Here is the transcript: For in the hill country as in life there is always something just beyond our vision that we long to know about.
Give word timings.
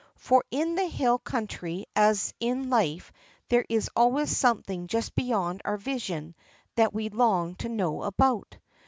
For 0.17 0.43
in 0.49 0.73
the 0.73 0.87
hill 0.87 1.19
country 1.19 1.85
as 1.95 2.33
in 2.39 2.71
life 2.71 3.11
there 3.49 3.65
is 3.69 3.87
always 3.95 4.35
something 4.35 4.87
just 4.87 5.13
beyond 5.13 5.61
our 5.63 5.77
vision 5.77 6.33
that 6.73 6.91
we 6.91 7.09
long 7.09 7.53
to 7.57 7.69
know 7.69 8.01
about. 8.01 8.57